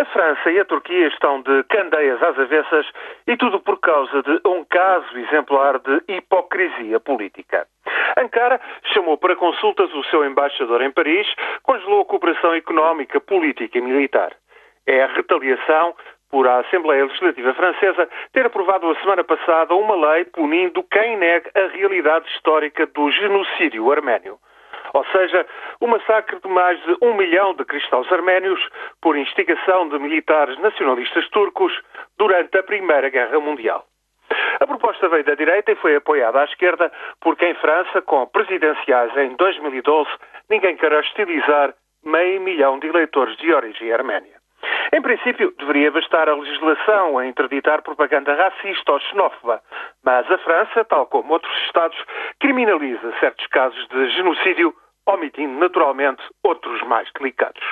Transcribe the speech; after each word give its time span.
A 0.00 0.04
França 0.06 0.50
e 0.50 0.58
a 0.58 0.64
Turquia 0.64 1.08
estão 1.08 1.42
de 1.42 1.62
candeias 1.64 2.22
às 2.22 2.38
avessas 2.38 2.86
e 3.26 3.36
tudo 3.36 3.60
por 3.60 3.78
causa 3.78 4.22
de 4.22 4.40
um 4.46 4.64
caso 4.64 5.18
exemplar 5.18 5.78
de 5.78 6.02
hipocrisia 6.08 6.98
política. 6.98 7.66
Ankara 8.16 8.58
chamou 8.94 9.18
para 9.18 9.36
consultas 9.36 9.92
o 9.92 10.02
seu 10.04 10.24
embaixador 10.24 10.80
em 10.80 10.90
Paris, 10.90 11.26
congelou 11.62 12.00
a 12.00 12.04
cooperação 12.06 12.54
económica, 12.54 13.20
política 13.20 13.76
e 13.76 13.82
militar. 13.82 14.32
É 14.86 15.02
a 15.02 15.06
retaliação 15.08 15.94
por 16.30 16.48
a 16.48 16.60
Assembleia 16.60 17.04
Legislativa 17.04 17.52
Francesa 17.52 18.08
ter 18.32 18.46
aprovado 18.46 18.88
a 18.88 18.98
semana 19.00 19.22
passada 19.22 19.74
uma 19.74 20.12
lei 20.12 20.24
punindo 20.24 20.82
quem 20.84 21.18
nega 21.18 21.50
a 21.54 21.76
realidade 21.76 22.26
histórica 22.30 22.86
do 22.86 23.10
genocídio 23.10 23.92
arménio 23.92 24.38
ou 24.92 25.04
seja, 25.06 25.46
o 25.80 25.86
massacre 25.86 26.38
de 26.40 26.48
mais 26.48 26.80
de 26.82 26.96
um 27.02 27.14
milhão 27.14 27.54
de 27.54 27.64
cristãos 27.64 28.10
arménios 28.12 28.60
por 29.00 29.16
instigação 29.16 29.88
de 29.88 29.98
militares 29.98 30.58
nacionalistas 30.58 31.28
turcos 31.30 31.72
durante 32.18 32.58
a 32.58 32.62
Primeira 32.62 33.08
Guerra 33.08 33.38
Mundial. 33.40 33.84
A 34.60 34.66
proposta 34.66 35.08
veio 35.08 35.24
da 35.24 35.34
direita 35.34 35.72
e 35.72 35.76
foi 35.76 35.96
apoiada 35.96 36.40
à 36.40 36.44
esquerda, 36.44 36.92
porque 37.20 37.46
em 37.46 37.54
França, 37.54 38.02
com 38.02 38.26
presidenciais 38.26 39.16
em 39.16 39.34
2012, 39.36 40.08
ninguém 40.48 40.76
quer 40.76 40.92
hostilizar 40.92 41.74
meio 42.04 42.40
milhão 42.40 42.78
de 42.78 42.86
eleitores 42.86 43.36
de 43.38 43.52
origem 43.52 43.92
arménia. 43.92 44.39
Em 44.92 45.00
princípio, 45.00 45.54
deveria 45.56 45.92
bastar 45.92 46.28
a 46.28 46.34
legislação 46.34 47.16
a 47.16 47.24
interditar 47.24 47.80
propaganda 47.82 48.34
racista 48.34 48.92
ou 48.92 49.00
xenófoba, 49.00 49.62
mas 50.04 50.28
a 50.28 50.38
França, 50.38 50.84
tal 50.84 51.06
como 51.06 51.32
outros 51.32 51.54
Estados, 51.66 51.96
criminaliza 52.40 53.12
certos 53.20 53.46
casos 53.48 53.86
de 53.88 54.08
genocídio, 54.10 54.74
omitindo 55.06 55.58
naturalmente 55.60 56.22
outros 56.42 56.82
mais 56.82 57.08
delicados. 57.12 57.62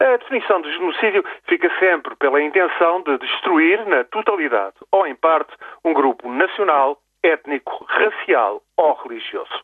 A 0.00 0.16
definição 0.16 0.62
de 0.62 0.72
genocídio 0.72 1.22
fica 1.46 1.70
sempre 1.78 2.16
pela 2.16 2.40
intenção 2.40 3.02
de 3.02 3.18
destruir, 3.18 3.84
na 3.86 4.02
totalidade 4.04 4.76
ou 4.90 5.06
em 5.06 5.14
parte, 5.14 5.52
um 5.84 5.92
grupo 5.92 6.30
nacional, 6.32 6.98
étnico, 7.22 7.84
racial 7.88 8.62
ou 8.78 8.94
religioso. 9.02 9.62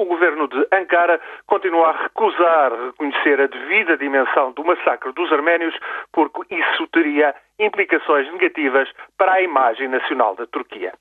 O 0.00 0.06
governo 0.06 0.48
de 0.48 0.66
Ankara 0.72 1.20
continua 1.46 1.90
a 1.90 2.02
recusar 2.04 2.72
reconhecer 2.72 3.38
a 3.38 3.46
devida 3.46 3.98
dimensão 3.98 4.50
do 4.52 4.64
massacre 4.64 5.12
dos 5.12 5.30
arménios, 5.30 5.78
porque 6.10 6.54
isso 6.54 6.86
teria 6.86 7.34
implicações 7.58 8.26
negativas 8.32 8.90
para 9.18 9.32
a 9.32 9.42
imagem 9.42 9.88
nacional 9.88 10.34
da 10.34 10.46
Turquia. 10.46 10.94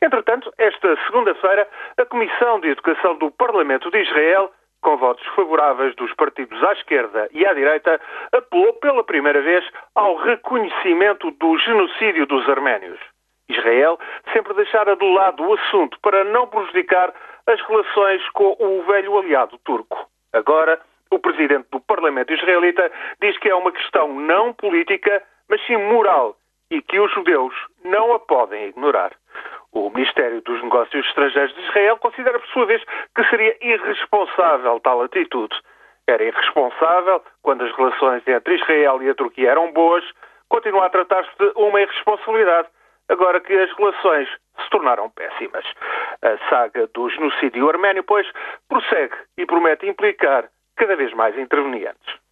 Entretanto, 0.00 0.52
esta 0.56 0.96
segunda-feira, 1.04 1.66
a 1.98 2.04
Comissão 2.04 2.60
de 2.60 2.68
Educação 2.68 3.16
do 3.16 3.28
Parlamento 3.32 3.90
de 3.90 4.00
Israel, 4.02 4.52
com 4.80 4.96
votos 4.98 5.26
favoráveis 5.34 5.92
dos 5.96 6.14
partidos 6.14 6.62
à 6.62 6.74
esquerda 6.74 7.28
e 7.32 7.44
à 7.44 7.52
direita, 7.54 8.00
apelou 8.30 8.72
pela 8.74 9.02
primeira 9.02 9.42
vez 9.42 9.68
ao 9.96 10.14
reconhecimento 10.14 11.28
do 11.32 11.58
genocídio 11.58 12.24
dos 12.24 12.48
arménios. 12.48 13.00
Israel 13.48 13.98
sempre 14.32 14.54
deixara 14.54 14.96
de 14.96 15.04
lado 15.12 15.42
o 15.42 15.54
assunto 15.54 15.98
para 16.00 16.22
não 16.24 16.46
prejudicar 16.46 17.12
as 17.46 17.60
relações 17.62 18.28
com 18.30 18.56
o 18.58 18.82
velho 18.84 19.18
aliado 19.18 19.58
turco. 19.64 20.08
Agora, 20.32 20.80
o 21.10 21.18
presidente 21.18 21.66
do 21.70 21.80
Parlamento 21.80 22.32
israelita 22.32 22.90
diz 23.20 23.38
que 23.38 23.48
é 23.48 23.54
uma 23.54 23.72
questão 23.72 24.12
não 24.12 24.52
política, 24.52 25.22
mas 25.48 25.64
sim 25.66 25.76
moral 25.76 26.36
e 26.70 26.80
que 26.82 26.98
os 26.98 27.12
judeus 27.12 27.54
não 27.84 28.14
a 28.14 28.18
podem 28.18 28.68
ignorar. 28.68 29.12
O 29.72 29.90
Ministério 29.90 30.40
dos 30.42 30.62
Negócios 30.62 31.06
Estrangeiros 31.06 31.54
de 31.54 31.60
Israel 31.62 31.98
considera, 31.98 32.38
por 32.38 32.48
sua 32.48 32.66
vez, 32.66 32.82
que 33.14 33.24
seria 33.28 33.56
irresponsável 33.60 34.80
tal 34.80 35.02
atitude. 35.02 35.54
Era 36.06 36.22
irresponsável 36.24 37.22
quando 37.42 37.64
as 37.64 37.76
relações 37.76 38.26
entre 38.26 38.54
Israel 38.54 39.02
e 39.02 39.10
a 39.10 39.14
Turquia 39.14 39.50
eram 39.50 39.72
boas, 39.72 40.04
continua 40.48 40.86
a 40.86 40.90
tratar-se 40.90 41.30
de 41.38 41.52
uma 41.56 41.80
irresponsabilidade 41.80 42.68
agora 43.08 43.40
que 43.40 43.52
as 43.52 43.72
relações 43.76 44.28
se 44.62 44.70
tornaram 44.70 45.10
péssimas. 45.10 45.64
A 46.24 46.38
saga 46.48 46.88
do 46.94 47.08
genocídio 47.10 47.68
arménio, 47.68 48.02
pois, 48.02 48.26
prossegue 48.68 49.14
e 49.36 49.44
promete 49.44 49.86
implicar 49.86 50.48
cada 50.76 50.96
vez 50.96 51.12
mais 51.12 51.36
intervenientes. 51.38 52.23